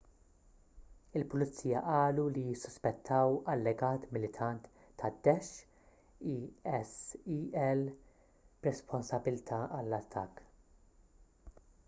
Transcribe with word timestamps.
il-pulizija 1.19 1.81
qalu 1.87 2.23
li 2.37 2.45
jissuspettaw 2.45 3.35
allegat 3.55 4.07
militant 4.15 4.69
tad-daesh 5.01 5.51
isil 6.37 7.83
b’responsabbiltà 8.63 9.61
għall-attakk 9.81 11.61